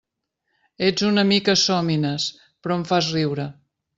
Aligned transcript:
Ets 0.87 1.05
una 1.09 1.25
mica 1.33 1.55
sòmines, 1.65 2.27
però 2.65 2.81
em 2.81 2.89
fas 2.95 3.13
riure. 3.19 3.49